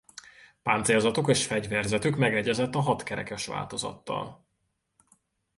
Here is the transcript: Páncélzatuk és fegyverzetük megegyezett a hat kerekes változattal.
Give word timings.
Páncélzatuk 0.63 1.27
és 1.29 1.45
fegyverzetük 1.45 2.15
megegyezett 2.17 2.75
a 2.75 2.79
hat 2.79 3.03
kerekes 3.03 3.45
változattal. 3.47 4.45